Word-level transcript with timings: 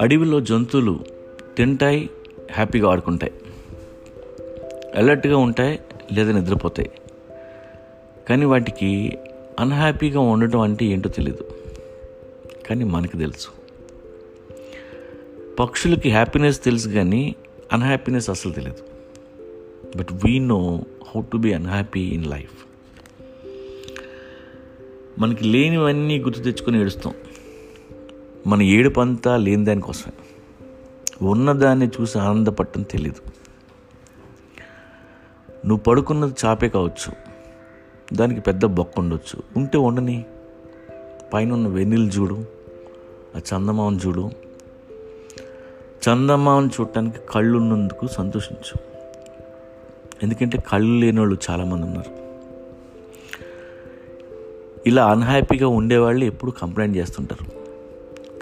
అడవిలో 0.00 0.40
జంతువులు 0.40 0.98
తింటాయి 1.56 2.10
హ్యాపీగా 2.52 2.88
ఆడుకుంటాయి. 2.88 3.32
అలర్ట్గా 4.94 5.36
ఉంటాయి 5.36 5.80
లేదా 6.12 6.32
నిద్రపోతాయి. 6.32 6.90
కానీ 8.28 8.44
వాటికి 8.44 9.18
అన్హ్యాపీగా 9.60 10.20
ఉండటం 10.20 10.60
అంటే 10.60 10.84
ఏంటో 10.84 11.08
తెలీదు. 11.08 11.44
కానీ 12.66 12.84
మనకు 12.84 13.16
తెలుసు. 13.16 13.48
పక్షులకి 15.56 16.10
హ్యాపీనెస్ 16.10 16.64
తెలుసు 16.64 16.88
కానీ 16.88 17.34
అన్హ్యాపీనెస్ 17.72 18.30
అసలు 18.30 18.52
తెలియదు 18.52 18.82
but 19.98 20.08
we 20.12 20.38
know 20.38 20.84
how 21.08 21.22
to 21.22 21.36
be 21.36 21.52
unhappy 21.52 22.00
in 22.00 22.26
life 22.26 22.67
మనకి 25.18 25.44
లేనివన్నీ 25.44 26.18
గుర్తు 26.18 26.42
తెచ్చుకొని 26.42 26.80
ఏడుస్తాం. 26.80 27.14
మన 28.46 28.62
ఏడుపంతా 28.62 29.36
లేని 29.36 29.64
దానికోసమే 29.64 30.12
ఉన్నదాన్ని 31.28 31.90
చూసి 32.00 32.18
ఆనందపడటం 32.18 32.82
తెలీదు. 32.82 33.30
నువ్వు 35.66 35.76
పడుకున్నది 35.76 36.34
చాపే 36.44 36.68
కావచ్చు. 36.68 37.12
దానికి 38.12 38.40
పెద్ద 38.40 38.64
బొక్క 38.64 39.00
ఉండొచ్చు. 39.00 39.42
ఉంటే 39.56 39.78
ఉండని 39.78 40.24
పైన 41.34 41.52
ఉన్న 41.52 41.68
వెన్నెలు 41.68 42.06
చూడు. 42.06 42.44
ఆ 43.36 43.38
చందమామను 43.38 44.00
చూడు. 44.06 44.30
చందమామను 46.08 46.70
చూడటానికి 46.80 47.18
కళ్ళు 47.30 47.58
ఉన్నందుకు 47.58 48.06
సంతోషించు. 48.06 48.80
ఎందుకంటే 50.22 50.58
కళ్ళు 50.58 51.00
లేని 51.00 51.20
వాళ్ళు 51.20 51.36
చాలామంది 51.50 51.86
ఉన్నారు. 51.86 52.27
ఇలా 54.88 55.06
అన్హ్యాపీగా 55.06 55.68
ఉండేవాళ్ళు 55.68 56.24
ఎప్పుడు 56.24 56.50
కంప్లైంట్ 56.50 56.96
చేస్తుంటారు. 56.96 57.46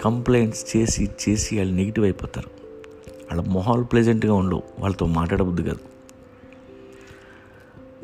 కంప్లైంట్స్ 0.01 0.77
చేసి 0.77 1.09
చేసి 1.29 1.57
వాళ్ళు 1.57 1.73
నెగిటివ్ 1.73 2.05
అయిపోతారు. 2.05 2.49
వాళ్ళ 3.09 3.49
మొహాలు 3.49 3.83
ప్లెజెంట్గా 3.83 4.33
ఉండవు. 4.33 4.63
వాళ్ళతో 4.79 5.05
మాట్లాడబుద్ది 5.05 5.63
కాదు. 5.63 5.79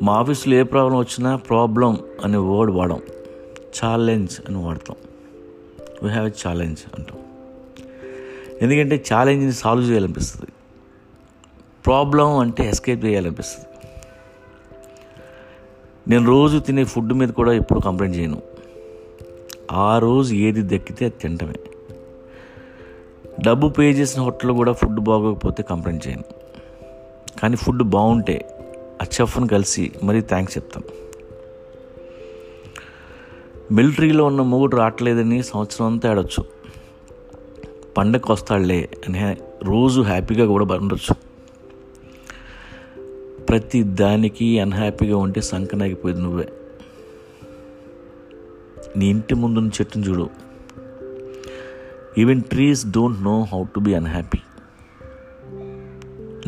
మా 0.04 0.14
ఆఫీస్లో 0.14 0.56
ఏ 0.56 0.64
ప్రాబ్లం 0.64 0.98
వచ్చినా 0.98 1.36
ప్రాబ్లం 1.36 2.00
అనే 2.24 2.38
వర్డ్ 2.38 2.72
వాడం. 2.72 3.02
ఛాలెంజ్ 3.86 4.42
అని 4.48 4.58
వాడతాం. 4.58 4.98
వీ 6.04 6.10
హ్యావ్ 6.10 6.28
ఎ 6.28 6.32
ఛాలెంజ్ 6.48 6.80
అంటాం. 6.98 7.20
ఎందుకంటే 8.62 9.06
ఛాలెంజ్ని 9.14 9.54
సాల్వ్ 9.54 9.90
చేయాలనిపిస్తుంది. 9.90 10.52
ప్రాబ్లం 11.86 12.38
అంటే 12.38 12.70
ఎస్కేప్ 12.70 13.06
చేయాలనిపిస్తుంది. 13.06 13.68
నేను 16.08 16.26
రోజు 16.26 16.58
తినే 16.58 16.84
ఫుడ్ 16.84 17.14
మీద 17.14 17.30
కూడా 17.30 17.54
ఎప్పుడు 17.54 17.80
కంప్లైంట్ 17.80 18.18
చేయను. 18.18 18.42
ఆ 19.72 20.00
రోజు 20.00 20.34
ఏది 20.34 20.78
దక్కితే 20.78 21.06
అది 21.06 21.22
తింటమే. 21.22 21.54
డబ్బు 23.46 23.68
పే 23.68 23.92
చేసిన 23.92 24.22
హోటల్లో 24.22 24.54
కూడా 24.54 24.72
ఫుడ్ 24.72 25.00
బాగోకపోతే 25.00 25.64
కంప్లైంట్ 25.64 26.08
చేయను. 26.08 26.24
కానీ 27.40 27.56
ఫుడ్ 27.56 27.84
బాగుంటే 27.84 28.60
ఆ 29.02 29.06
చెఫ్ని 29.22 29.48
కలిసి 29.48 29.92
మరీ 30.04 30.22
థ్యాంక్స్ 30.22 30.58
చెప్తాను. 30.58 31.04
మిలిటరీలో 33.74 34.26
ఉన్న 34.26 34.42
మొగుడు 34.42 34.76
రావట్లేదని 34.76 35.44
సంవత్సరం 35.44 35.88
అంతా 35.88 36.10
ఆడొచ్చు 36.10 36.46
పండగకు 37.98 38.34
వస్తాడులే 38.34 38.90
అని 39.08 39.36
రోజు 39.64 40.02
హ్యాపీగా 40.02 40.46
కూడా 40.46 40.66
ఉండొచ్చు. 40.66 41.33
ప్రతి 43.54 43.84
దానికి 43.84 44.60
అన్హ్యాపీగా 44.60 45.18
ఉంటే 45.18 45.42
సంకనాగిపోయేది 45.42 46.22
నువ్వే. 46.22 46.54
నీ 48.98 49.06
ఇంటి 49.06 49.36
ముందున్న 49.36 49.70
చెట్టును 49.70 50.04
చూడు. 50.04 50.30
Even 52.18 52.42
trees 52.42 52.92
don't 52.92 53.22
know 53.22 53.44
how 53.44 53.64
to 53.64 53.80
be 53.80 53.94
unhappy 53.94 54.38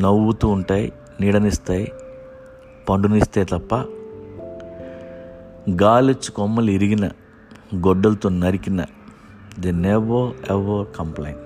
నవ్వుతూ 0.02 0.48
ఉంటాయి 0.48 0.94
నీడనిస్తాయి 1.22 1.92
పండునిస్తే 2.90 3.44
తప్ప 3.44 3.76
గాలిచ్చి 5.84 6.32
కొమ్మలు 6.32 6.72
ఇరిగిన 6.72 7.06
గొడ్డలతో 7.76 8.30
నరికిన 8.30 8.86
ది 9.60 9.72
నెవో 9.72 10.34
ఎవో 10.50 10.84
కంప్లైంట్ 10.84 11.45